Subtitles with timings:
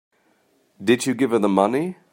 [0.83, 1.95] Did you give her the money?